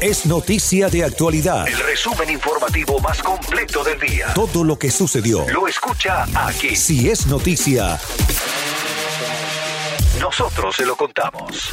[0.00, 1.66] Es noticia de actualidad.
[1.66, 4.26] El resumen informativo más completo del día.
[4.34, 5.48] Todo lo que sucedió.
[5.48, 6.76] Lo escucha aquí.
[6.76, 7.98] Si es noticia,
[10.20, 11.70] nosotros se lo contamos.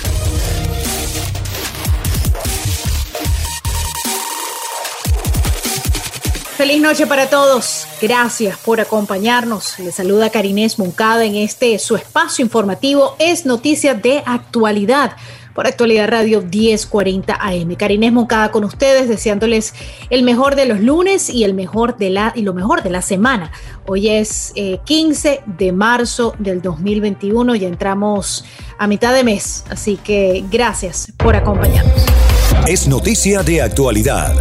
[6.56, 7.88] Feliz noche para todos.
[8.02, 9.80] Gracias por acompañarnos.
[9.80, 13.18] Les saluda Karinés Moncada en este su espacio informativo.
[13.20, 15.18] Es noticia de actualidad
[15.54, 17.76] por Actualidad Radio 1040 AM.
[17.76, 19.74] Karinés Moncada con ustedes, deseándoles
[20.10, 23.02] el mejor de los lunes y el mejor de la y lo mejor de la
[23.02, 23.52] semana.
[23.86, 24.54] Hoy es
[24.86, 28.46] 15 eh, de marzo del 2021, ya entramos
[28.78, 32.04] a mitad de mes, así que gracias por acompañarnos.
[32.68, 34.34] Es noticia de actualidad.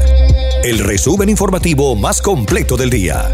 [0.62, 3.32] El resumen informativo más completo del día.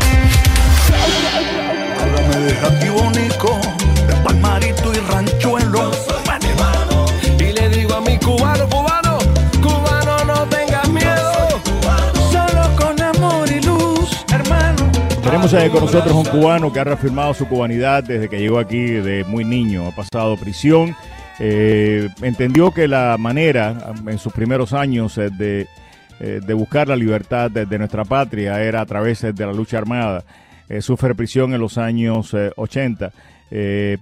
[15.41, 19.23] Tenemos con nosotros un cubano que ha reafirmado su cubanidad desde que llegó aquí de
[19.23, 20.97] muy niño, ha pasado prisión,
[21.39, 25.31] eh, entendió que la manera en sus primeros años eh,
[26.19, 30.25] eh, de, buscar la libertad de, nuestra patria era a través de la lucha armada.
[30.81, 33.13] sufre prisión en los años 80.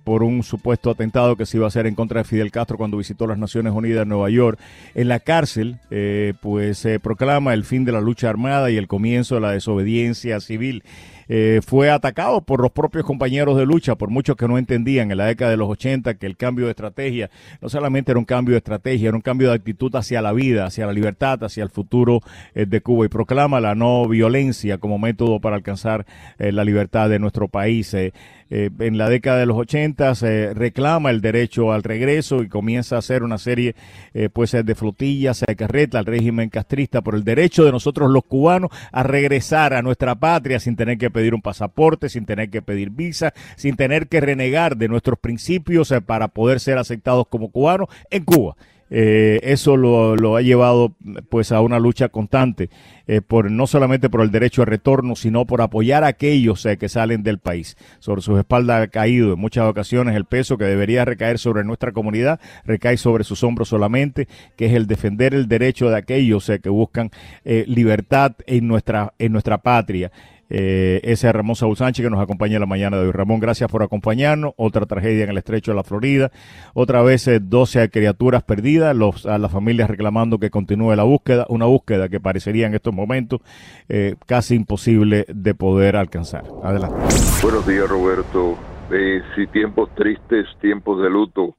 [0.04, 2.96] Por un supuesto atentado que se iba a hacer en contra de Fidel Castro cuando
[2.96, 4.58] visitó las Naciones Unidas en Nueva York.
[4.94, 5.78] En la cárcel,
[6.40, 10.40] pues se proclama el fin de la lucha armada y el comienzo de la desobediencia
[10.40, 10.82] civil.
[11.28, 15.18] Eh, fue atacado por los propios compañeros de lucha, por muchos que no entendían en
[15.18, 17.30] la década de los 80 que el cambio de estrategia
[17.60, 20.66] no solamente era un cambio de estrategia, era un cambio de actitud hacia la vida,
[20.66, 22.20] hacia la libertad, hacia el futuro
[22.54, 26.06] eh, de Cuba y proclama la no violencia como método para alcanzar
[26.38, 27.94] eh, la libertad de nuestro país.
[28.48, 32.96] Eh, en la década de los 80 se reclama el derecho al regreso y comienza
[32.96, 33.74] a hacer una serie
[34.14, 38.24] eh, pues de flotillas, de carreta al régimen castrista por el derecho de nosotros los
[38.24, 42.62] cubanos a regresar a nuestra patria sin tener que pedir un pasaporte, sin tener que
[42.62, 47.50] pedir visa, sin tener que renegar de nuestros principios eh, para poder ser aceptados como
[47.50, 48.56] cubanos en Cuba.
[48.88, 50.94] Eh, eso lo, ha llevado
[51.28, 52.70] pues a una lucha constante
[53.08, 56.78] eh, por no solamente por el derecho al retorno sino por apoyar a aquellos eh,
[56.78, 57.76] que salen del país.
[57.98, 61.90] Sobre sus espaldas ha caído en muchas ocasiones el peso que debería recaer sobre nuestra
[61.92, 66.68] comunidad recae sobre sus hombros solamente que es el defender el derecho de aquellos que
[66.68, 67.10] buscan
[67.44, 70.12] libertad en nuestra en nuestra patria
[70.48, 73.12] eh, ese es Ramón Saúl Sánchez que nos acompaña la mañana de hoy.
[73.12, 74.52] Ramón, gracias por acompañarnos.
[74.56, 76.30] Otra tragedia en el estrecho de la Florida.
[76.74, 81.46] Otra vez 12 eh, criaturas perdidas, los, a las familias reclamando que continúe la búsqueda,
[81.48, 83.40] una búsqueda que parecería en estos momentos
[83.88, 86.44] eh, casi imposible de poder alcanzar.
[86.62, 86.96] Adelante.
[87.42, 88.56] Buenos días, Roberto.
[88.90, 91.56] Eh, si tiempos tristes, tiempos de luto,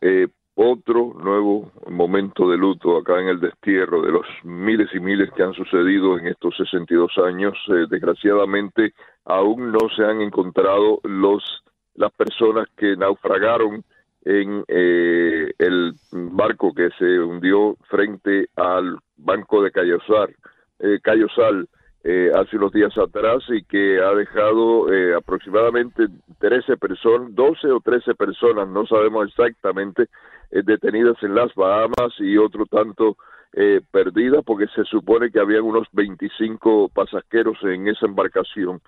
[0.00, 0.28] eh,
[0.60, 5.44] otro nuevo momento de luto acá en el destierro de los miles y miles que
[5.44, 7.54] han sucedido en estos 62 años.
[7.68, 8.92] Eh, desgraciadamente
[9.24, 11.62] aún no se han encontrado los
[11.98, 13.84] las personas que naufragaron
[14.24, 20.34] en eh, el barco que se hundió frente al banco de Cayosal,
[20.78, 21.68] eh, Cayosal
[22.04, 24.86] eh, hace unos días atrás y que ha dejado
[25.16, 26.06] aproximadamente
[26.38, 30.08] 13 personas, 12 o 13 personas, no sabemos exactamente,
[30.50, 33.16] eh, detenidas en las Bahamas y otro tanto
[33.52, 38.80] eh, perdidas porque se supone que habían unos 25 pasajeros en esa embarcación.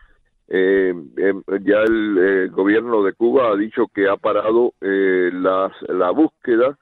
[0.48, 6.76] Eh, em, ya el gobierno de Cuba ha dicho que ha parado la, la búsqueda,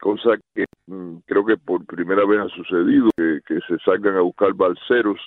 [0.00, 4.20] cosa que mm, creo que por primera vez ha sucedido, que, que se salgan a
[4.20, 5.18] buscar balseros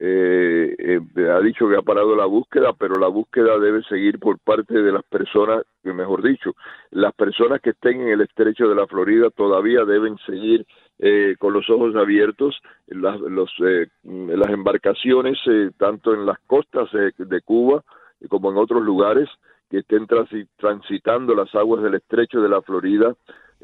[0.00, 1.00] eh, eh,
[1.30, 4.92] ha dicho que ha parado la búsqueda, pero la búsqueda debe seguir por parte de
[4.92, 6.54] las personas, mejor dicho,
[6.90, 10.66] las personas que estén en el estrecho de la Florida todavía deben seguir
[10.98, 16.88] eh, con los ojos abiertos las, los, eh, las embarcaciones, eh, tanto en las costas
[16.92, 17.82] de Cuba
[18.28, 19.28] como en otros lugares
[19.70, 20.06] que estén
[20.56, 23.14] transitando las aguas del estrecho de la Florida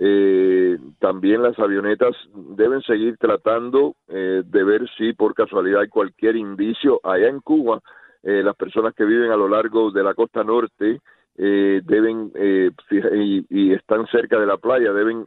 [0.02, 6.36] eh, también las avionetas deben seguir tratando eh, de ver si por casualidad hay cualquier
[6.36, 7.80] indicio allá en Cuba.
[8.22, 11.00] Eh, las personas que viven a lo largo de la costa norte
[11.36, 15.26] eh, deben y, y, están cerca de la playa deben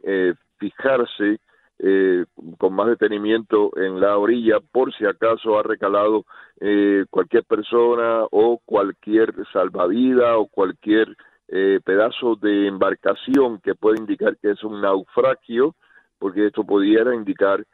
[0.58, 1.38] fijarse
[1.80, 2.24] eh,
[2.56, 6.24] con más detenimiento en la orilla por si acaso ha recalado
[6.60, 11.16] eh, cualquier persona o cualquier salvavidas o cualquier
[11.48, 15.74] eh, pedazo de embarcación que puede indicar que es un naufragio,
[16.18, 17.64] porque esto pudiera indicar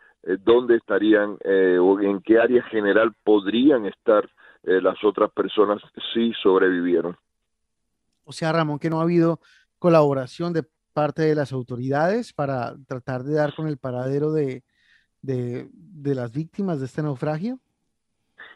[0.44, 1.38] dónde estarían
[1.81, 4.28] o en qué área general podrían estar
[4.64, 5.81] las otras personas
[6.12, 7.17] si sobrevivieron.
[8.25, 9.40] O sea, Ramón, que no ha habido
[9.78, 14.62] colaboración de parte de las autoridades para tratar de dar con el paradero de,
[15.23, 15.69] de,
[16.14, 17.58] las víctimas de este naufragio?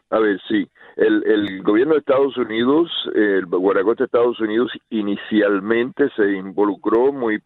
[0.09, 0.67] A ver, sí.
[0.95, 7.41] El, gobierno de Estados Unidos, el Guaragote de Estados Unidos, inicialmente se involucró muy,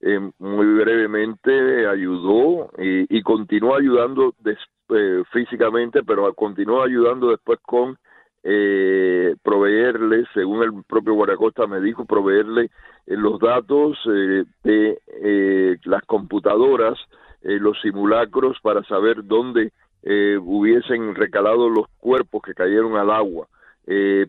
[0.00, 7.98] eh, muy brevemente, ayudó y, y continuó ayudando eh, físicamente, pero continuó ayudando después con
[8.42, 12.70] eh, proveerle, según el propio Guaracosta me dijo, proveerle
[13.06, 16.98] eh, los datos eh, de eh, las computadoras,
[17.40, 19.72] los simulacros para saber dónde
[20.02, 23.46] hubiesen recalado los cuerpos que cayeron al agua.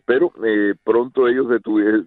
[0.04, 0.32] pero
[0.84, 1.48] pronto ellos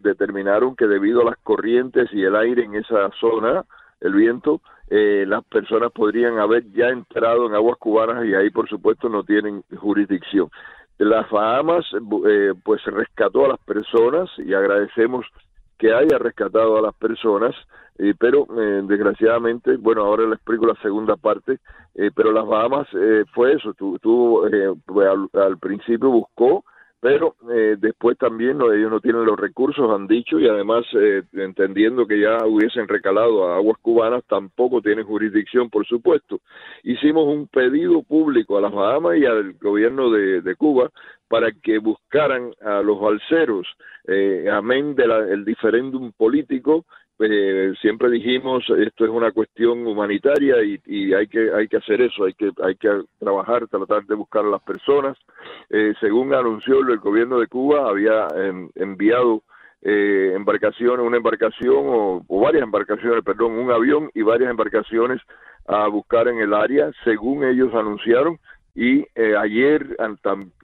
[0.02, 3.64] determinaron que debido a las corrientes y el aire en esa zona,
[4.02, 9.10] el viento, las personas podrían haber ya entrado en aguas cubanas y ahí por supuesto
[9.10, 10.50] no tienen jurisdicción.
[11.00, 11.86] Las Bahamas
[12.28, 15.26] eh, pues rescató a las personas y agradecemos
[15.78, 17.56] que haya rescatado a las personas,
[17.98, 21.60] eh, pero eh, desgraciadamente, bueno, ahora les explico la segunda parte,
[21.96, 22.88] eh, pero las Bahamas
[23.34, 26.64] fue eso, tú, al, al, principio buscó
[27.04, 32.08] pero eh, después también ellos no tienen los recursos, han dicho, y además eh, entendiendo
[32.08, 36.40] que ya hubiesen recalado a aguas cubanas, tampoco tienen jurisdicción, por supuesto.
[36.82, 40.92] Hicimos un pedido público a las Bahamas y al gobierno de, de Cuba
[41.28, 43.68] para que buscaran a los balseros,
[44.08, 46.86] eh, amén del diferéndum político,
[47.20, 52.26] eh, siempre dijimos esto es una cuestión humanitaria y, hay que hay que hacer eso
[52.26, 55.18] hay que hay que trabajar tratar de buscar a las personas.
[55.70, 59.44] Eh, según anunció el gobierno de Cuba había em, enviado
[59.86, 65.22] eh, embarcaciones una embarcación o, varias embarcaciones perdón un avión y varias embarcaciones
[65.68, 68.40] a buscar en el área según ellos anunciaron.
[68.76, 69.96] Y eh, ayer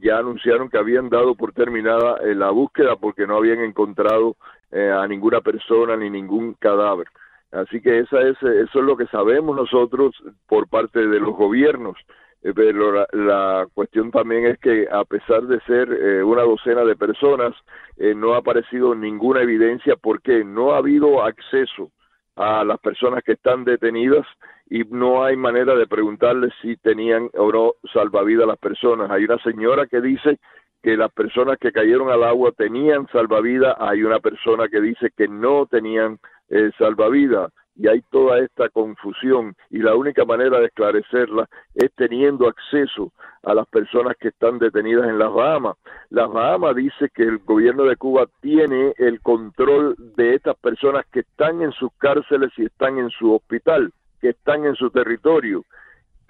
[0.02, 4.36] ya anunciaron que habían dado por terminada eh, la búsqueda porque no habían encontrado
[4.72, 7.08] eh, a ninguna persona ni ningún cadáver.
[7.52, 10.16] Así que esa es, eso es lo que sabemos nosotros
[10.48, 11.98] por parte de los gobiernos.
[12.42, 15.90] pero la, la, cuestión también es que a pesar de ser
[16.24, 17.56] una docena de personas,
[17.98, 21.92] no ha aparecido ninguna evidencia porque no ha habido acceso
[22.40, 24.26] a las personas que están detenidas
[24.70, 29.10] y no hay manera de preguntarles si tenían o no salvavidas las personas.
[29.12, 30.40] Hay una señora que dice
[30.82, 35.28] que las personas que cayeron al agua tenían salvavidas, hay una persona que dice que
[35.28, 41.48] no tenían eh, salvavidas y hay toda esta confusión y la única manera de esclarecerla
[41.76, 45.78] es teniendo acceso a las personas que están detenidas en las Bahamas.
[46.10, 51.22] Las Bahamas dice que el gobierno de Cuba tiene el control de estas personas que
[51.22, 55.64] están en sus cárceles y están en su hospital que están en su territorio.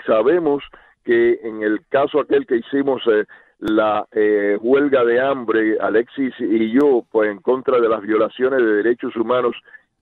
[0.06, 0.64] Sabemos
[1.04, 3.26] que en el caso aquel que hicimos eh,
[3.60, 8.84] la eh, huelga de hambre, Alexis y yo, pues en contra de las violaciones de
[8.84, 9.56] derechos humanos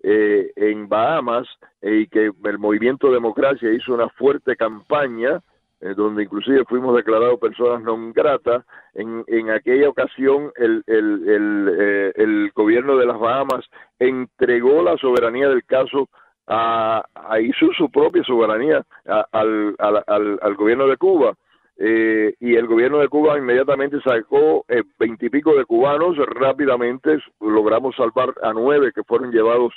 [0.03, 1.47] eh, en Bahamas,
[1.81, 5.41] y que el movimiento Democracia hizo una fuerte campaña,
[5.79, 8.65] donde inclusive fuimos declarados personas non gratas,
[8.97, 13.63] en, en aquella ocasión el, el, el, el gobierno de las Bahamas
[13.99, 16.09] entregó la soberanía del caso
[16.47, 21.33] a, a hizo su propia soberanía al, al, al, gobierno de Cuba.
[21.79, 28.33] Eh, y el gobierno de Cuba inmediatamente sacó eh, veintipico de cubanos, rápidamente logramos salvar
[28.41, 29.73] a nueve que fueron llevados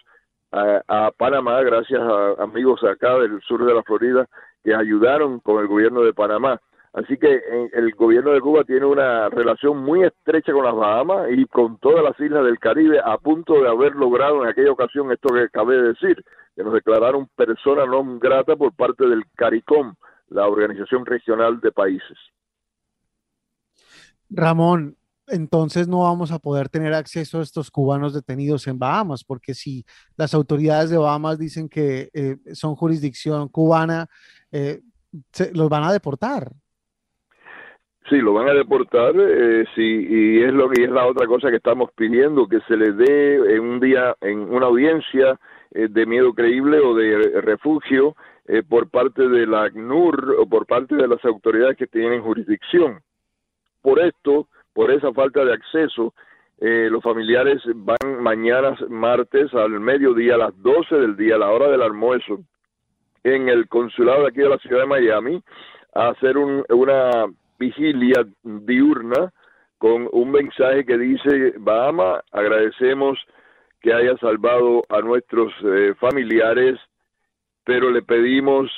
[0.51, 4.27] a, a, Panamá gracias a amigos acá del sur de la Florida
[4.65, 6.59] que ayudaron con el gobierno de Panamá.
[6.93, 7.41] Así que
[7.73, 12.03] el gobierno de Cuba tiene una relación muy estrecha con las Bahamas y con todas
[12.03, 15.77] las islas del Caribe, a punto de haber logrado en aquella ocasión esto que acabé
[15.77, 16.25] de decir,
[16.57, 19.95] que nos declararon persona non grata por parte del CARICOM,
[20.31, 22.19] la Organización Regional de Países.
[24.31, 24.97] Ramón,
[25.27, 29.85] entonces no vamos a poder tener acceso a estos cubanos detenidos en Bahamas, porque si
[30.17, 34.07] las autoridades de Bahamas dicen que eh, son jurisdicción cubana,
[34.53, 34.81] eh,
[35.33, 36.53] se, los van a deportar.
[38.09, 41.49] Sí, lo van a deportar, eh, sí, y es lo que es la otra cosa
[41.49, 45.39] que estamos pidiendo, que se les dé en un día, en una audiencia
[45.73, 48.17] eh, de miedo creíble o de refugio
[48.53, 53.01] eh, por parte de la ACNUR o por parte de las autoridades que tienen jurisdicción.
[53.81, 56.13] Por esto, por esa falta de acceso,
[56.61, 61.51] eh, los familiares van mañana martes al mediodía, a las 12 del día, a la
[61.51, 62.41] hora del almuerzo,
[63.25, 65.43] en el consulado de aquí de la ciudad de Miami
[65.95, 67.27] a hacer un- una
[67.59, 69.33] vigilia diurna
[69.79, 73.19] con un mensaje que dice, Bahama, agradecemos
[73.81, 76.79] que haya salvado a nuestros eh, familiares,
[77.71, 78.69] pero le pedimos,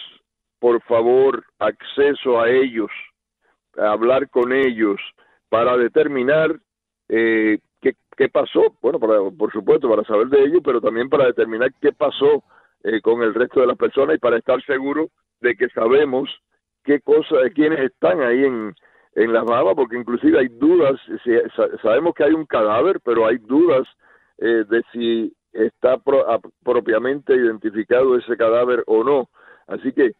[0.58, 2.90] por favor, acceso a ellos,
[3.78, 5.00] hablar con ellos
[5.49, 6.61] para determinar
[7.08, 11.70] eh, qué, pasó, bueno, para, por supuesto, para saber de ellos, pero también para determinar
[11.80, 12.44] qué pasó
[12.84, 15.08] eh, con el resto de las personas y para estar seguro
[15.40, 16.28] de que sabemos
[16.84, 18.75] qué cosa, de quiénes están ahí en,
[19.14, 23.26] en las Bahamas, porque inclusive hay dudas, si- sa- sabemos que hay un cadáver, pero
[23.26, 23.88] hay dudas
[24.37, 25.99] eh, de si está
[26.64, 29.28] propiamente identificado ese cadáver o no.
[29.66, 30.12] Así que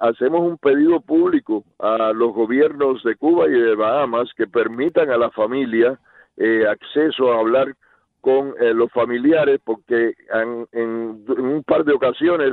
[0.00, 5.18] hacemos un pedido público a los gobiernos de Cuba y de Bahamas que permitan a
[5.18, 5.98] la familia
[6.36, 7.74] eh, acceso a hablar
[8.20, 12.52] con eh, los familiares porque han- en, un par de ocasiones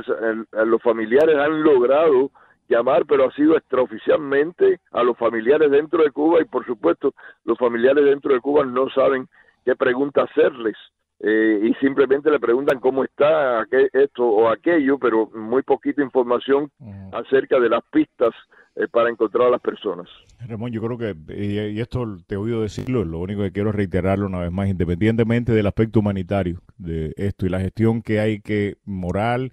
[0.52, 2.30] los familiares han logrado
[2.68, 7.56] llamar, pero ha sido extraoficialmente a los familiares dentro de Cuba y por supuesto los
[7.58, 9.26] familiares dentro de Cuba no saben
[9.64, 10.76] qué pregunta hacerles
[11.20, 16.70] eh, y simplemente le preguntan cómo está esto o aquello, pero muy poquita información
[17.12, 18.32] acerca de las pistas
[18.76, 20.08] eh, para encontrar a las personas.
[20.46, 23.72] Ramón, yo creo que, y, y esto te he oído decirlo, lo único que quiero
[23.72, 28.40] reiterarlo una vez más, independientemente del aspecto humanitario de esto y la gestión que hay
[28.40, 29.52] que moral,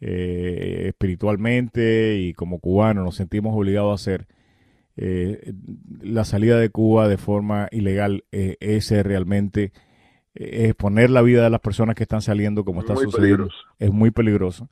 [0.00, 4.26] eh, espiritualmente y como cubanos nos sentimos obligados a hacer,
[4.96, 5.52] eh,
[6.02, 9.72] la salida de Cuba de forma ilegal es realmente
[10.34, 13.44] exponer la vida de las personas que están saliendo como está Muy sucediendo.
[13.48, 13.66] peligroso.
[13.78, 14.68] Es muy peligroso.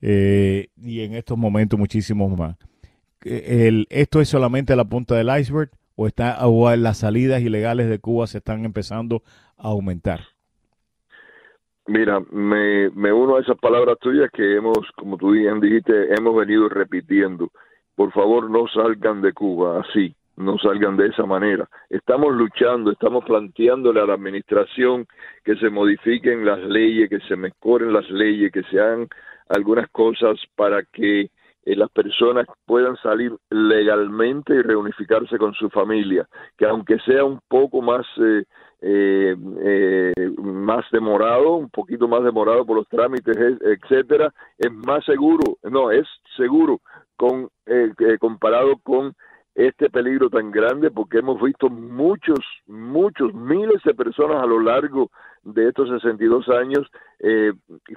[0.00, 2.56] Eh, y en estos momentos muchísimos más.
[3.24, 7.88] Eh, El, ¿Esto es solamente la punta del iceberg o, está, o las salidas ilegales
[7.88, 9.22] de Cuba se están empezando
[9.56, 10.20] a aumentar?
[11.88, 16.34] Mira, me, me uno a esas palabras tuyas que hemos, como tú bien dijiste, hemos
[16.36, 17.50] venido repitiendo.
[17.94, 21.68] Por favor, no salgan de Cuba así, no salgan de esa manera.
[21.88, 25.06] Estamos luchando, estamos planteándole a la administración
[25.44, 29.08] que se modifiquen las leyes, que se mejoren las leyes, que se hagan
[29.48, 31.30] algunas cosas para que
[31.66, 37.40] eh, las personas puedan salir legalmente y reunificarse con su familia, que aunque sea un
[37.48, 38.44] poco más eh,
[38.82, 45.04] eh, eh, más demorado, un poquito más demorado por los trámites, e- etcétera, es más
[45.04, 46.80] seguro, no, es seguro
[47.16, 47.48] con
[48.20, 49.14] comparado con
[49.56, 55.10] este peligro tan grande porque hemos visto muchos, muchos, miles de personas a lo largo
[55.44, 56.86] de estos 62 años
[57.20, 57.52] eh,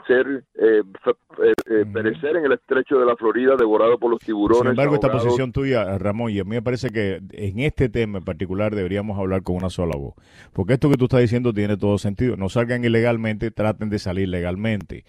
[0.08, 4.62] ser, eh, eh, eh, perecer en el estrecho de la Florida devorado por los tiburones.
[4.62, 8.20] Sin embargo, esta posición tuya, Ramón, y a mí me parece que en este tema
[8.20, 10.14] en particular deberíamos hablar con una sola voz.
[10.54, 12.38] Porque esto que tú estás diciendo tiene todo sentido.
[12.38, 15.04] No salgan ilegalmente, traten de salir legalmente.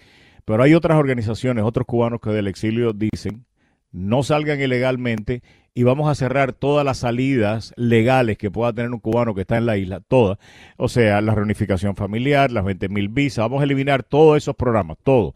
[0.45, 3.45] Pero hay otras organizaciones, otros cubanos que del exilio dicen,
[3.93, 5.43] no salgan ilegalmente
[5.75, 9.57] y vamos a cerrar todas las salidas legales que pueda tener un cubano que está
[9.57, 10.39] en la isla, todas.
[10.77, 14.99] O sea, la reunificación familiar, las 20 mil visas, vamos a eliminar todos esos programas,
[15.03, 15.35] todo.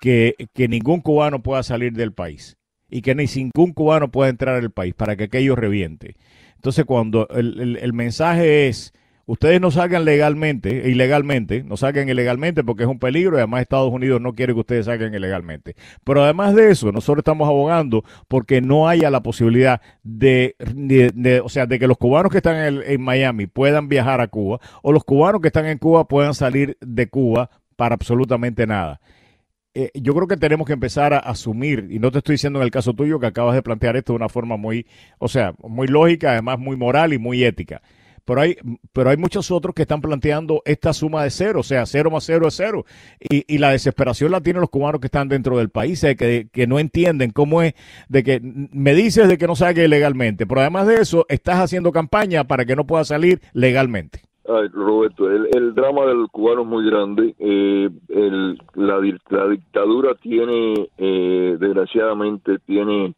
[0.00, 2.56] Que, que ningún cubano pueda salir del país
[2.90, 6.16] y que ni ningún cubano pueda entrar al país para que aquello reviente.
[6.56, 8.92] Entonces, cuando el, el- el mensaje es,
[9.26, 13.92] ustedes no salgan legalmente, ilegalmente, no salgan ilegalmente porque es un peligro y además Estados
[13.92, 15.76] Unidos no quiere que ustedes salgan ilegalmente.
[16.04, 20.54] Pero además de eso, nosotros estamos abogando porque no haya la posibilidad de,
[21.44, 24.60] o sea, de que los cubanos que están en, en Miami puedan viajar a Cuba
[24.82, 29.00] o los cubanos que están en Cuba puedan salir de Cuba para absolutamente nada
[29.78, 32.64] eh, yo creo que tenemos que empezar a asumir, y no te estoy diciendo en
[32.64, 34.86] el caso tuyo que acabas de plantear esto de una forma muy,
[35.18, 37.82] o sea, muy lógica, además muy moral y muy ética.
[38.26, 38.56] Pero hay,
[38.92, 42.24] pero hay muchos otros que están planteando esta suma de cero, o sea, cero más
[42.24, 42.84] cero es cero.
[43.20, 46.48] Y, y la desesperación la tienen los cubanos que están dentro del país, eh, que,
[46.52, 47.74] que no entienden cómo es
[48.08, 51.92] de que me dices de que no salga ilegalmente, pero además de eso, estás haciendo
[51.92, 54.22] campaña para que no pueda salir legalmente.
[54.48, 57.34] Ay, Roberto, el, el drama del cubano es muy grande.
[57.38, 63.14] Eh, el- la, la dictadura tiene, eh, desgraciadamente, tiene,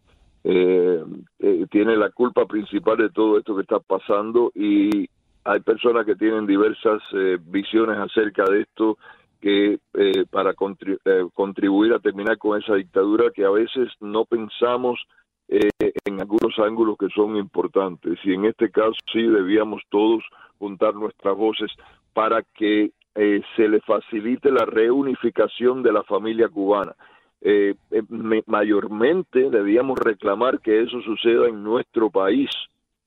[0.51, 1.05] eh,
[1.41, 5.07] eh, tiene la culpa principal de todo esto que está pasando y
[5.45, 8.97] hay personas que tienen diversas eh, visiones acerca de esto
[9.43, 14.99] que eh, para eh, contribuir a terminar con esa dictadura que a veces no pensamos
[15.49, 15.69] eh,
[16.07, 20.25] en algunos ángulos que son importantes y en este caso sí debíamos todos
[20.59, 21.71] juntar nuestras voces
[22.15, 22.93] para que
[23.57, 26.95] se le facilite la reunificación de la familia cubana.
[27.41, 32.51] Eh, eh, me- mayormente debíamos reclamar que eso suceda en nuestro país,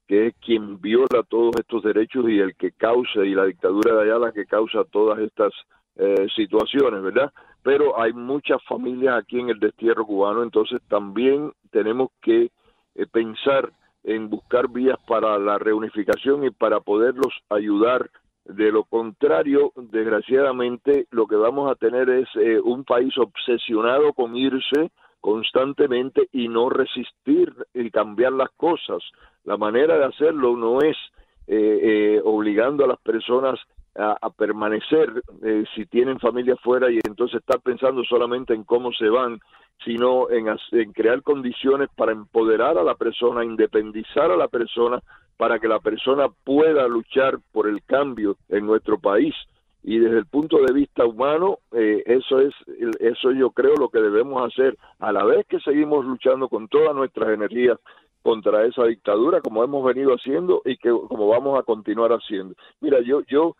[0.08, 4.02] que es quien viola todos estos derechos y el que causa, y la dictadura de
[4.04, 5.54] allá la que causa todas estas
[5.98, 7.32] eh, situaciones, ¿verdad?
[7.64, 12.50] Pero hay muchas familias aquí en el destierro cubano, entonces también tenemos que
[12.96, 13.72] eh, pensar
[14.04, 18.10] en buscar vías para la reunificación y para poderlos ayudar.
[18.45, 24.36] De lo contrario, desgraciadamente, lo que vamos a tener es eh, un país obsesionado con
[24.36, 29.03] irse constantemente y no resistir y cambiar las cosas.
[29.43, 30.98] La manera de hacerlo no es
[31.48, 31.79] eh,
[32.17, 33.60] eh, obligando a las personas
[33.95, 39.10] a, permanecer eh, si tienen familia fuera y entonces estar pensando solamente en cómo se
[39.10, 39.39] van,
[39.83, 45.01] sino en crear condiciones para empoderar a la persona, independizar a la persona,
[45.38, 49.33] para que la persona pueda luchar por el cambio en nuestro país.
[49.83, 52.53] Y desde el punto de vista humano, eh, eso es,
[53.00, 56.95] eso yo creo lo que debemos hacer a la vez que seguimos luchando con todas
[56.95, 57.79] nuestras energías
[58.21, 62.53] contra esa dictadura, como hemos venido haciendo y que como vamos a continuar haciendo.
[62.79, 63.55] Mira, yo, yo,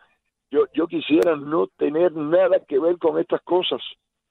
[0.52, 3.82] yo, yo quisiera no tener nada que ver con estas cosas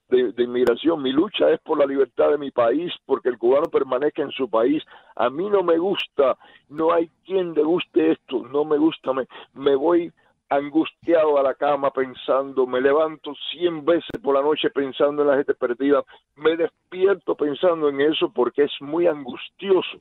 [0.08, 1.02] de, de inmigración.
[1.02, 4.48] Mi lucha es por la libertad de mi país, porque el cubano permanezca en su
[4.48, 4.82] país.
[5.16, 6.36] A mí no me gusta,
[6.68, 10.12] no hay quien le guste esto, no me gusta, me, me voy
[10.50, 15.36] angustiado a la cama pensando, me levanto cien veces por la noche pensando en la
[15.36, 16.02] gente perdida,
[16.34, 20.00] me despierto pensando en eso porque es muy angustioso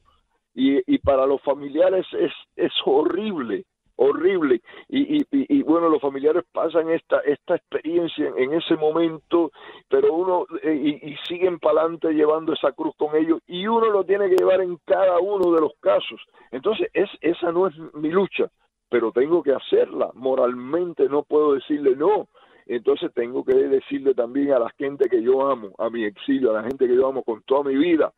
[0.55, 3.63] y, y para los familiares es, es horrible,
[3.99, 4.61] horrible.
[4.87, 9.51] Y, y, bueno, los familiares pasan esta, esta experiencia en, en ese momento,
[9.87, 13.89] pero uno, eh, y, y siguen para adelante llevando esa cruz con ellos, y uno
[13.89, 16.21] lo tiene que llevar en cada uno de los casos.
[16.51, 18.49] Entonces, es, esa no es mi lucha,
[18.89, 20.11] pero tengo que hacerla.
[20.13, 22.27] Moralmente no puedo decirle no.
[22.65, 26.61] Entonces tengo que decirle también a la gente que yo amo, a mi exilio, a
[26.61, 28.13] la gente que yo amo con toda mi vida,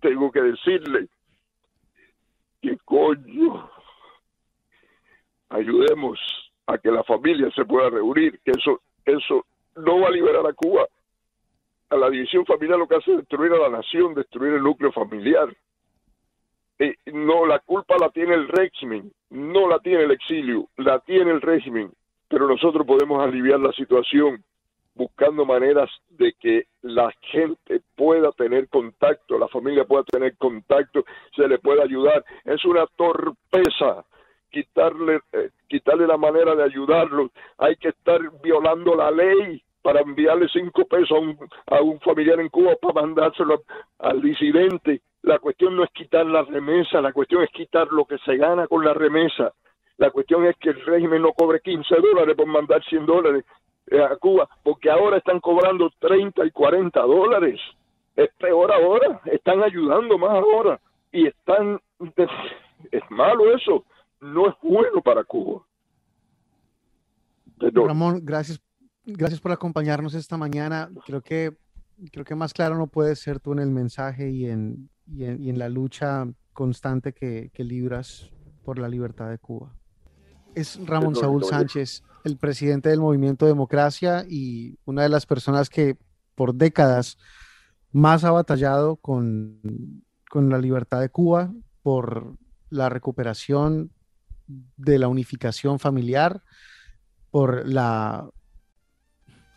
[0.00, 1.08] tengo que decirle
[2.62, 3.70] que coño,
[5.50, 6.18] ayudemos
[6.66, 9.44] a que la familia se pueda reunir, que eso, eso
[9.76, 10.86] no va a liberar a Cuba.
[11.90, 14.92] A la división familiar lo que hace es destruir a la nación, destruir el núcleo
[14.92, 15.54] familiar.
[16.78, 21.32] Eh, no, la culpa la tiene el régimen, no la tiene el exilio, la tiene
[21.32, 21.90] el régimen,
[22.28, 24.42] pero nosotros podemos aliviar la situación
[24.94, 31.48] buscando maneras de que la gente pueda tener contacto, la familia pueda tener contacto, se
[31.48, 32.24] le pueda ayudar.
[32.44, 34.04] Es una torpeza
[34.50, 37.30] quitarle, eh, quitarle la manera de ayudarlos.
[37.58, 42.40] Hay que estar violando la ley para enviarle cinco pesos a un, a un familiar
[42.40, 43.62] en Cuba para mandárselo
[43.98, 45.00] al disidente.
[45.22, 48.66] La cuestión no es quitar la remesa, la cuestión es quitar lo que se gana
[48.66, 49.52] con la remesa.
[49.98, 53.44] La cuestión es que el régimen no cobre 15 dólares por mandar 100 dólares
[53.90, 57.60] eh, a Cuba, porque ahora están cobrando 30 y 40 dólares.
[58.16, 60.80] Es peor ahora, están ayudando más ahora
[61.12, 61.80] y están...
[62.90, 63.84] Es malo eso,
[64.20, 65.66] no es bueno para Cuba.
[67.58, 67.88] Perdón.
[67.88, 68.60] Ramón, gracias,
[69.04, 70.90] gracias por acompañarnos esta mañana.
[71.06, 71.56] Creo que,
[72.10, 75.42] creo que más claro no puedes ser tú en el mensaje y en, y en,
[75.42, 78.30] y en la lucha constante que, que, libras
[78.64, 79.74] por la libertad de Cuba.
[80.54, 85.96] Es Ramón Saúl Sánchez, el presidente del Movimiento Democracia y una de las personas que
[86.34, 87.18] por décadas
[87.92, 89.60] más ha batallado con,
[90.28, 91.52] con la libertad de Cuba,
[91.82, 92.36] por
[92.68, 93.90] la recuperación
[94.76, 96.42] de la unificación familiar,
[97.30, 98.28] por la,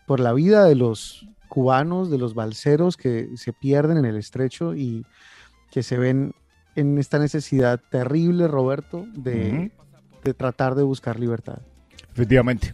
[0.06, 4.76] por la vida de los cubanos, de los balseros que se pierden en el estrecho
[4.76, 5.06] y
[5.72, 6.34] que se ven
[6.76, 9.72] en esta necesidad terrible, Roberto, de, uh -huh.
[10.24, 11.60] de tratar de buscar libertad.
[12.12, 12.74] Efectivamente.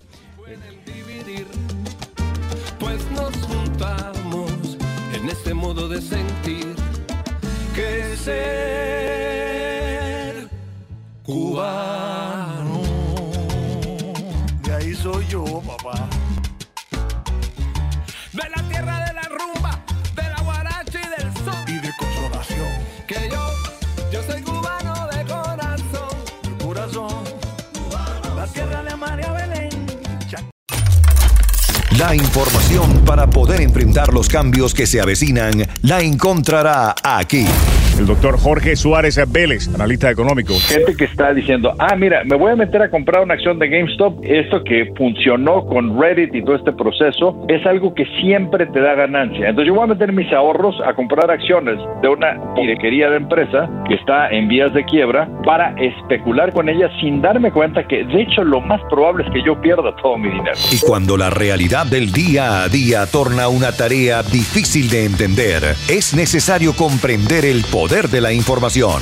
[2.79, 4.77] Pues nos juntamos
[5.13, 6.75] en este modo de sentir
[7.75, 9.38] que ser
[11.29, 12.81] cubano.
[14.63, 16.09] De ahí soy yo, papá.
[18.33, 19.79] De la tierra de la rumba,
[20.15, 21.63] de la guaracha y del sol.
[21.67, 22.67] Y de consolación.
[23.07, 23.43] Que yo,
[24.11, 26.17] yo soy cubano de corazón.
[26.43, 27.23] De corazón.
[27.73, 28.35] Cubano.
[28.35, 29.69] La tierra de María Belén.
[31.97, 37.45] La información para poder enfrentar los cambios que se avecinan la encontrará aquí.
[37.99, 40.53] El doctor Jorge Suárez Vélez, analista económico.
[40.53, 43.67] Gente que está diciendo, ah, mira, me voy a meter a comprar una acción de
[43.67, 44.23] GameStop.
[44.23, 48.95] Esto que funcionó con Reddit y todo este proceso es algo que siempre te da
[48.95, 49.49] ganancia.
[49.49, 53.69] Entonces yo voy a meter mis ahorros a comprar acciones de una pirequería de empresa
[53.89, 58.21] que está en vías de quiebra para especular con ella sin darme cuenta que de
[58.21, 60.55] hecho lo más probable es que yo pierda todo mi dinero.
[60.71, 66.13] Y cuando la realidad del día a día torna una tarea difícil de entender, es
[66.13, 69.01] necesario comprender el poder de la información.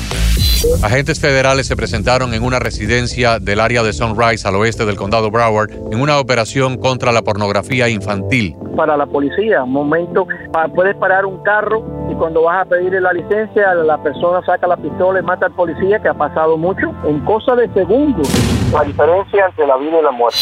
[0.81, 5.29] Agentes federales se presentaron en una residencia del área de Sunrise al oeste del condado
[5.29, 8.55] Broward en una operación contra la pornografía infantil.
[8.77, 10.25] Para la policía, un momento,
[10.73, 14.77] puedes parar un carro y cuando vas a pedirle la licencia, la persona saca la
[14.77, 18.25] pistola y mata al policía, que ha pasado mucho, en cosa de segundos.
[18.71, 20.39] La diferencia entre la vida y la muerte.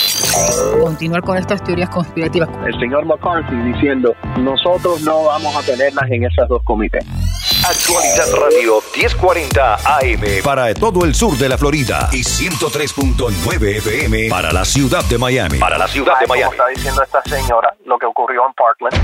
[0.83, 2.47] Continuar con estas teorías conspirativas.
[2.67, 7.03] El señor McCarthy diciendo, nosotros no vamos a tenerlas en esas dos comités.
[7.67, 14.51] Actualidad Radio 1040 AM Para todo el sur de la Florida y 103.9 FM para
[14.53, 15.57] la ciudad de Miami.
[15.57, 16.51] para la ciudad de Como Miami.
[16.51, 18.95] está diciendo esta señora, lo que ocurrió en Parkland.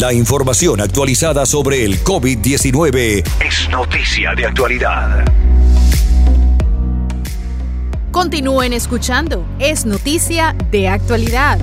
[0.00, 5.24] La información actualizada sobre el COVID-19 Es noticia de actualidad.
[8.10, 9.44] Continúen escuchando.
[9.60, 11.58] Es noticia de actualidad.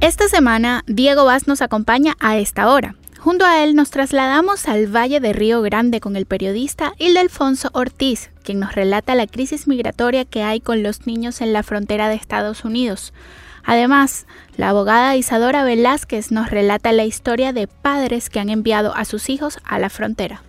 [0.00, 2.96] Esta semana, Diego Vaz nos acompaña a esta hora.
[3.18, 8.30] Junto a él nos trasladamos al Valle de Río Grande con el periodista Ildefonso Ortiz,
[8.42, 12.14] quien nos relata la crisis migratoria que hay con los niños en la frontera de
[12.14, 13.12] Estados Unidos.
[13.62, 19.04] Además, la abogada Isadora Velázquez nos relata la historia de padres que han enviado a
[19.04, 20.42] sus hijos a la frontera.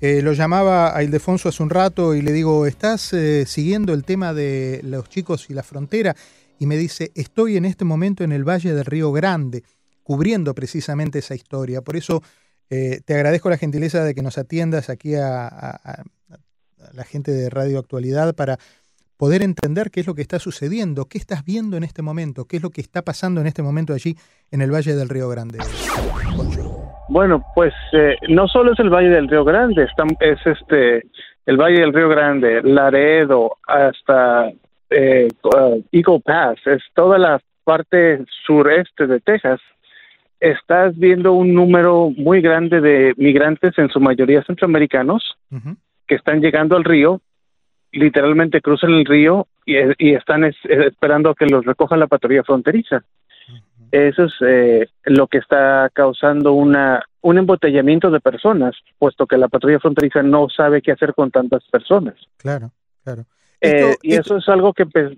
[0.00, 4.02] Eh, lo llamaba a Ildefonso hace un rato y le digo, ¿estás eh, siguiendo el
[4.02, 6.16] tema de los chicos y la frontera?
[6.58, 9.62] Y me dice, estoy en este momento en el Valle del Río Grande,
[10.02, 11.82] cubriendo precisamente esa historia.
[11.82, 12.22] Por eso
[12.70, 15.80] eh, te agradezco la gentileza de que nos atiendas aquí a,
[16.92, 18.58] la gente de Radio Actualidad para
[19.16, 22.56] poder entender qué es lo que está sucediendo, qué estás viendo en este momento, qué
[22.56, 24.16] es lo que está pasando en este momento allí
[24.50, 25.58] en el Valle del Río Grande.
[27.08, 29.86] Bueno, pues eh, no solo es el Valle del Río Grande,
[30.20, 31.06] es este
[31.46, 34.50] el Valle del Río Grande, Laredo, hasta
[34.90, 39.60] eh, uh, Eagle Pass, es toda la parte sureste de Texas.
[40.40, 45.36] Estás viendo un número muy grande de migrantes, en su mayoría centroamericanos,
[46.06, 47.20] que están llegando al río,
[47.92, 52.42] literalmente cruzan el río y, y están es- esperando a que los recoja la patrulla
[52.42, 53.02] fronteriza.
[53.90, 59.48] Eso es eh, lo que está causando una un embotellamiento de personas, puesto que la
[59.48, 62.16] patrulla fronteriza no sabe qué hacer con tantas personas.
[62.36, 62.70] Claro,
[63.02, 63.24] claro.
[63.60, 65.16] Eh, y eso es algo que, eh,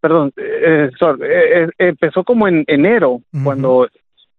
[0.00, 3.88] perdón, eh, sorry, eh, empezó como en enero, cuando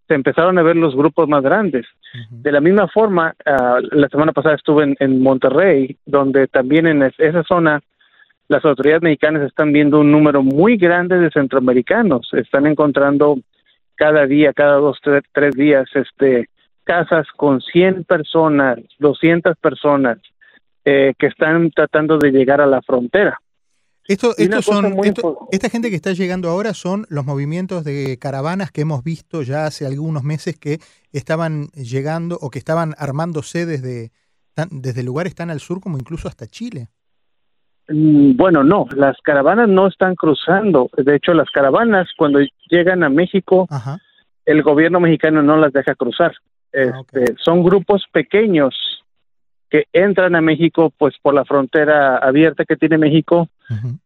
[0.07, 1.85] se empezaron a ver los grupos más grandes.
[2.29, 7.03] De la misma forma, ah, la semana pasada estuve en, en Monterrey, donde también en
[7.03, 7.81] es- esa zona
[8.47, 12.29] las autoridades mexicanas están viendo un número muy grande de centroamericanos.
[12.33, 13.37] Están encontrando
[13.95, 16.47] cada día, cada dos, tres, tres días, este,
[16.85, 20.19] casas con 100 personas, 200 personas
[20.89, 23.37] eh, que están tratando de llegar a la frontera.
[24.07, 28.71] Esto, estos son, esto- esta gente que está llegando ahora son los movimientos de caravanas
[28.71, 30.79] que hemos visto ya hace algunos meses que
[31.11, 34.11] estaban llegando o que estaban armándose desde,
[34.53, 36.87] tan- desde lugares tan al sur como incluso hasta Chile.
[37.89, 40.89] Mm, Bueno, no, las caravanas no están cruzando.
[40.95, 43.67] De hecho, las caravanas cuando llegan a México,
[44.45, 46.31] el gobierno mexicano no las deja cruzar.
[46.71, 48.73] Este, Son grupos pequeños
[49.69, 53.49] que entran a México, pues por la frontera abierta que tiene México,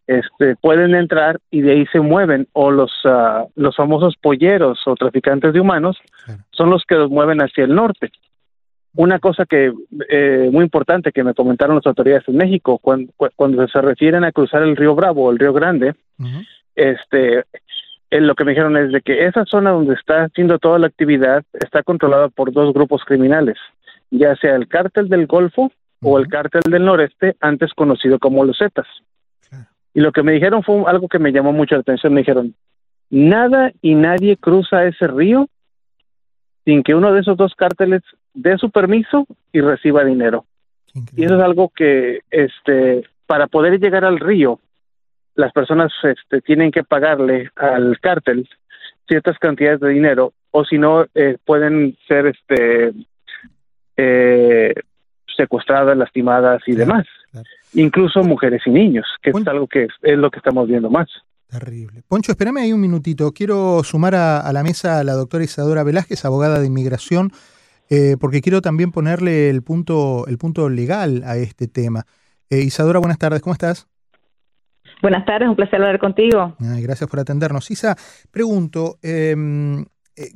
[0.07, 2.47] este, pueden entrar y de ahí se mueven.
[2.53, 5.97] O los, ah, los famosos polleros o traficantes de humanos
[6.51, 8.11] son los que los mueven hacia el norte.
[8.95, 9.71] Una cosa que
[10.09, 14.31] eh, muy importante que me comentaron las autoridades en México cuando, cuando se refieren a
[14.31, 15.95] cruzar el río Bravo o el río Grande,
[16.75, 17.45] este,
[18.11, 20.87] eh, lo que me dijeron es de que esa zona donde está haciendo toda la
[20.87, 23.57] actividad está controlada por dos grupos criminales,
[24.11, 25.71] ya sea el cártel del Golfo
[26.01, 28.87] o el cártel del Noreste, antes conocido como los Zetas.
[29.93, 32.13] Y lo que me dijeron fue algo que me llamó mucho la atención.
[32.13, 32.55] Me dijeron,
[33.09, 35.47] nada y nadie cruza ese río
[36.65, 38.01] sin que uno de esos dos cárteles
[38.33, 40.45] dé su permiso y reciba dinero.
[41.15, 44.59] Y eso es algo que, este, para poder llegar al río,
[45.35, 48.47] las personas este, tienen que pagarle al cártel
[49.07, 52.93] ciertas cantidades de dinero, o si no, eh, pueden ser este,
[53.97, 54.73] eh,
[55.35, 57.05] secuestradas, lastimadas y demás.
[57.73, 61.07] Incluso mujeres y niños, que es algo que es, es lo que estamos viendo más.
[62.07, 63.31] Poncho, espérame ahí un minutito.
[63.33, 67.31] Quiero sumar a, a la mesa a la doctora Isadora Velázquez, abogada de inmigración,
[67.89, 72.05] eh, porque quiero también ponerle el punto, el punto legal a este tema.
[72.49, 73.87] Eh, Isadora, buenas tardes, ¿cómo estás?
[75.01, 76.55] Buenas tardes, un placer hablar contigo.
[76.59, 77.69] Ay, gracias por atendernos.
[77.71, 77.97] Isa,
[78.29, 79.35] pregunto, eh,
[80.15, 80.31] eh,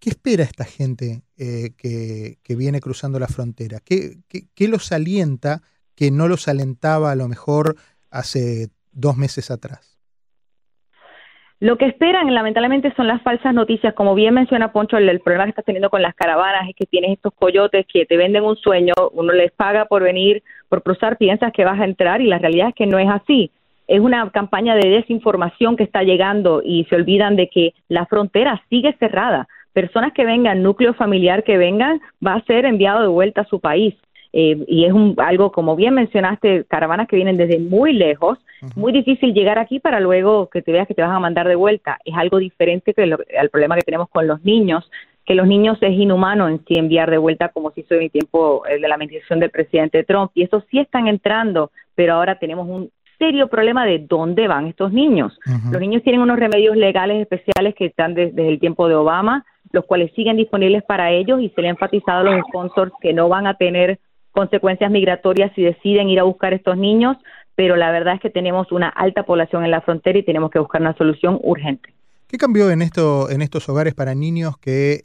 [0.00, 3.78] ¿qué espera esta gente eh, que, viene cruzando la frontera?
[3.84, 5.62] ¿Qué, qué, qué los alienta
[5.94, 7.76] que no los alentaba a lo mejor
[8.10, 9.98] hace dos meses atrás?
[11.60, 13.92] Lo que esperan, lamentablemente, son las falsas noticias.
[13.94, 17.10] Como bien menciona Poncho, el, problema que estás teniendo con las caravanas es que tienes
[17.10, 21.52] estos coyotes que te venden un sueño, uno les paga por venir, por cruzar, piensas
[21.52, 23.50] que vas a entrar y la realidad es que no es así.
[23.88, 28.62] Es una campaña de desinformación que está llegando y se olvidan de que la frontera
[28.70, 29.48] sigue cerrada.
[29.72, 33.60] Personas que vengan, núcleo familiar que vengan, va a ser enviado de vuelta a su
[33.60, 33.94] país.
[34.32, 38.38] Eh, y es un, algo, como bien mencionaste, caravanas que vienen desde muy lejos,
[38.74, 41.54] muy difícil llegar aquí para luego que te veas que te vas a mandar de
[41.54, 41.98] vuelta.
[42.04, 44.90] Es algo diferente que al problema que tenemos con los niños,
[45.24, 48.10] que los niños es inhumano en sí enviar de vuelta como se hizo en el
[48.10, 50.32] tiempo de la administración del presidente Trump.
[50.34, 54.92] Y eso sí están entrando, pero ahora tenemos un serio problema de dónde van estos
[54.92, 55.38] niños.
[55.70, 59.84] Los niños tienen unos remedios legales especiales que están desde el tiempo de Obama, los
[59.84, 63.28] cuales siguen disponibles para ellos y se le ha enfatizado a los sponsors que no
[63.28, 63.98] van a tener
[64.30, 67.16] consecuencias migratorias si deciden ir a buscar estos niños,
[67.54, 70.58] pero la verdad es que tenemos una alta población en la frontera y tenemos que
[70.58, 71.92] buscar una solución urgente.
[72.28, 75.00] ¿Qué cambió en, esto, en estos hogares para niños que,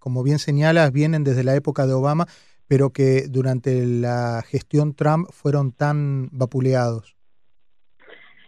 [0.00, 2.26] como bien señalas, vienen desde la época de Obama,
[2.66, 7.16] pero que durante la gestión Trump fueron tan vapuleados?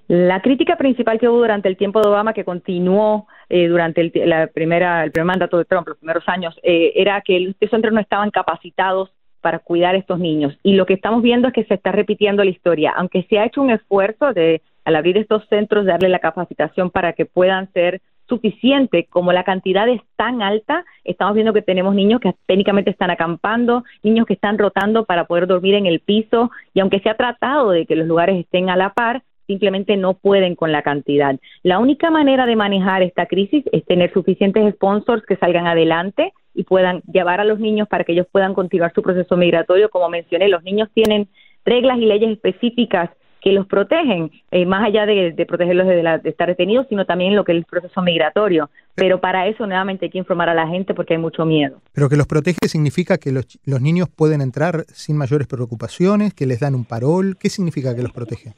[0.08, 4.12] La crítica principal que hubo durante el tiempo de Obama, que continuó eh, durante el,
[4.28, 7.92] la primera, el primer mandato de Trump, los primeros años, eh, era que los centros
[7.92, 10.58] no estaban capacitados para cuidar a estos niños.
[10.62, 12.92] Y lo que estamos viendo es que se está repitiendo la historia.
[12.96, 17.12] Aunque se ha hecho un esfuerzo de, al abrir estos centros, darle la capacitación para
[17.12, 22.20] que puedan ser suficiente, como la cantidad es tan alta, estamos viendo que tenemos niños
[22.20, 26.80] que técnicamente están acampando, niños que están rotando para poder dormir en el piso, y
[26.80, 30.54] aunque se ha tratado de que los lugares estén a la par, simplemente no pueden
[30.54, 31.36] con la cantidad.
[31.62, 36.64] La única manera de manejar esta crisis es tener suficientes sponsors que salgan adelante y
[36.64, 39.90] puedan llevar a los niños para que ellos puedan continuar su proceso migratorio.
[39.90, 41.28] Como mencioné, los niños tienen
[41.64, 43.10] reglas y leyes específicas
[43.46, 47.52] que los protegen, eh, más allá de, protegerlos de, estar detenidos, sino también lo que
[47.52, 48.70] es el proceso migratorio.
[48.96, 51.80] Pero para eso nuevamente hay que informar a la gente porque hay mucho miedo.
[51.92, 56.46] Pero que los protege significa que los, los niños pueden entrar sin mayores preocupaciones, que
[56.46, 57.36] les dan un parol.
[57.38, 58.52] ¿Qué significa que los protege?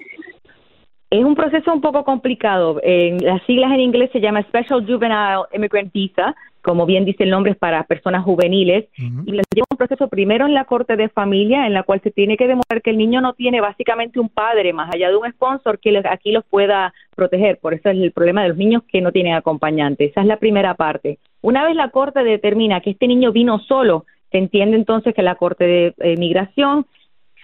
[1.10, 2.80] Es un proceso un poco complicado.
[2.82, 7.30] En las siglas en inglés se llama Special Juvenile Immigrant Visa, como bien dice el
[7.30, 11.08] nombre, es para personas juveniles, y les lleva un proceso primero en la corte de
[11.08, 14.28] familia, en la cual se tiene que demostrar que el niño no tiene básicamente un
[14.28, 17.58] padre, más allá de un sponsor, que aquí los pueda proteger.
[17.58, 20.04] Por eso es el problema de los niños que no tienen acompañante.
[20.04, 21.18] Esa es la primera parte.
[21.40, 25.36] Una vez la corte determina que este niño vino solo, se entiende entonces que la
[25.36, 26.84] corte de eh, migración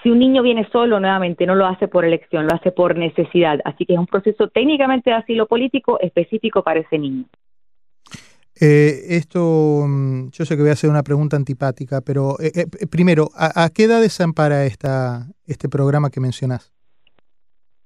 [0.05, 3.59] si un niño viene solo, nuevamente no lo hace por elección, lo hace por necesidad.
[3.65, 7.25] Así que es un proceso técnicamente de asilo político específico para ese niño.
[8.61, 12.87] Eh, esto, mm, yo sé que voy a hacer una pregunta antipática, pero eh, eh,
[12.87, 16.74] primero, ¿a, qué edad desampara esta, este programa que mencionas?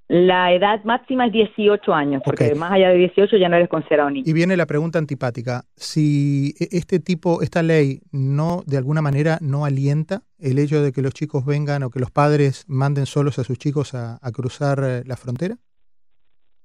[0.09, 4.09] La edad máxima es 18 años, porque más allá de 18 ya no eres considerado
[4.09, 4.23] niño.
[4.25, 5.61] Y viene la pregunta antipática.
[5.75, 10.91] Si e, este tipo, esta ley, no, de alguna manera, no alienta el hecho de
[10.91, 14.79] que los chicos vengan o que los padres manden solos a sus chicos a cruzar
[15.05, 15.57] la frontera?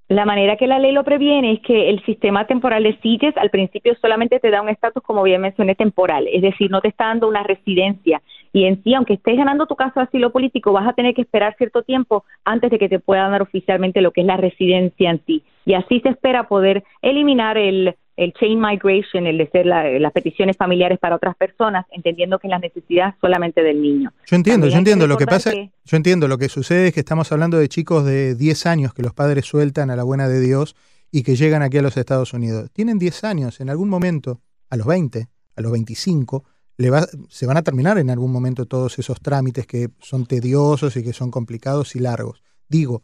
[0.09, 3.49] La manera que la ley lo previene es que el sistema temporal de CITES al
[3.49, 7.07] principio solamente te da un estatus, como bien mencioné, temporal, es decir, no te está
[7.07, 8.21] dando una residencia.
[8.55, 11.23] Y en sí, aunque estés ganando tu caso de asilo político, vas a tener que
[11.23, 15.11] esperar cierto tiempo antes de que te puedan dar oficialmente lo que es la residencia
[15.11, 15.43] en sí.
[15.67, 20.57] Y así se espera poder eliminar el, el chain migration, el de ser las peticiones
[20.57, 24.13] familiares para otras personas, entendiendo que es la necesidad solamente del niño.
[24.25, 25.09] Yo entiendo, yo entiendo.
[25.09, 28.37] Lo que pasa, yo entiendo, lo que sucede es que estamos hablando de chicos de
[28.37, 30.77] 10 años que los padres sueltan a la buena de Dios
[31.11, 32.71] y que llegan aquí a los Estados Unidos.
[32.73, 34.41] Tienen 10 años, en algún momento,
[34.71, 36.45] a los 20, a los 25,
[36.77, 40.97] le va, se van a terminar en algún momento todos esos trámites que son tediosos
[40.97, 42.43] y que son complicados y largos.
[42.69, 43.03] Digo,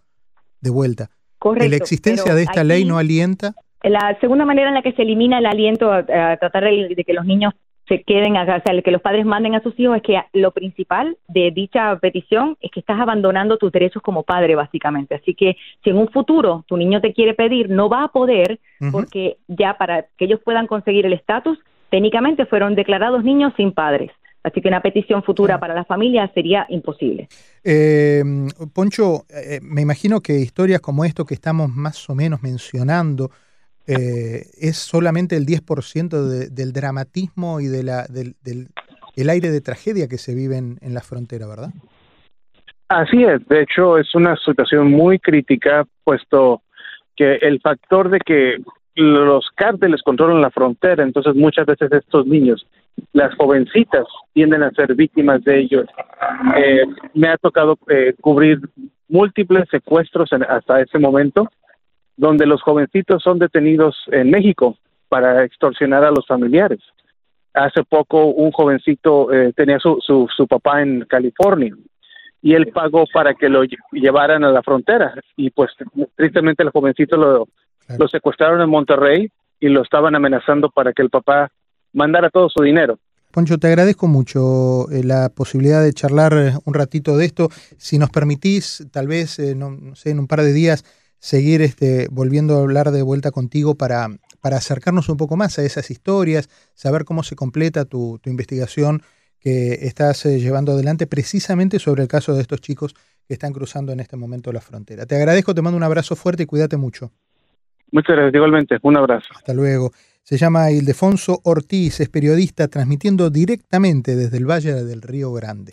[0.61, 1.11] de vuelta,
[1.43, 5.39] ¿la existencia de esta ley no alienta la segunda manera en la que se elimina
[5.39, 7.55] el aliento a, tratar de, que los niños
[7.89, 11.17] se queden, o sea, que los padres manden a sus hijos, es que lo principal
[11.27, 15.17] de dicha petición es que estás abandonando tus derechos como padre, básicamente.
[15.17, 18.61] Así que si en un futuro tu niño te quiere pedir, no va a poder,
[18.93, 21.59] porque ya para que ellos puedan conseguir el estatus,
[21.91, 24.11] técnicamente fueron declarados niños sin padres.
[24.43, 27.29] Así que una petición futura para la familia sería imposible.
[27.63, 28.23] Eh,
[28.73, 33.31] Poncho, eh, me imagino que historias como esto que estamos más o menos mencionando,
[33.87, 38.35] eh, es solamente el 10% del dramatismo y de la, del,
[39.17, 41.71] el aire de tragedia que se vive en, la frontera, ¿verdad?
[42.89, 46.63] Así es, de hecho es una situación muy crítica, puesto
[47.17, 48.59] que el factor de que
[49.01, 52.67] los cárteles controlan la frontera, entonces muchas veces estos niños,
[53.13, 55.87] las jovencitas, tienden a ser víctimas de ellos.
[56.57, 56.85] Eh,
[57.15, 58.61] me ha tocado eh, cubrir
[59.09, 61.49] múltiples secuestros hasta ese momento
[62.17, 64.77] donde los jovencitos son detenidos en México
[65.09, 66.81] para extorsionar a los familiares.
[67.55, 71.75] Hace poco un jovencito eh, tenía su, su, su papá en California
[72.43, 75.71] y él pagó para que lo llevaran a la frontera y pues
[76.17, 77.49] tristemente el jovencito lo,
[77.99, 81.51] lo secuestraron en Monterrey y lo estaban amenazando para que el papá
[81.93, 82.99] mandara todo su dinero.
[83.31, 87.49] Poncho, te agradezco mucho eh, la posibilidad de charlar eh, un ratito de esto.
[87.77, 90.85] Si nos permitís, tal vez, eh, no, sé, en un par de días,
[91.21, 94.09] seguir este, volviendo a hablar de vuelta contigo para,
[94.41, 99.03] para acercarnos un poco más a esas historias, saber cómo se completa tu, tu investigación
[99.39, 102.95] que estás llevando adelante precisamente sobre el caso de estos chicos
[103.29, 105.07] que están cruzando en este momento la frontera.
[105.07, 107.13] Te agradezco, te mando un abrazo fuerte y cuídate mucho.
[107.93, 108.79] Muchas gracias, igualmente.
[108.83, 109.29] Un abrazo.
[109.35, 109.91] Hasta luego.
[110.23, 115.73] Se llama Ildefonso Ortiz, es periodista transmitiendo directamente desde el Valle del Río Grande.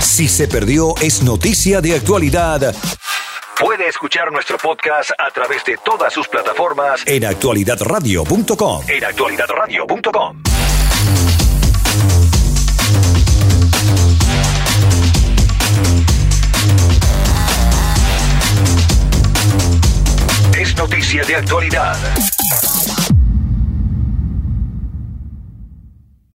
[0.00, 2.74] Si se perdió, es noticia de actualidad.
[3.60, 8.84] Puede escuchar nuestro podcast a través de todas sus plataformas en actualidadradio.com.
[8.88, 10.42] En actualidadradio.com.
[20.58, 21.96] Es noticia de actualidad.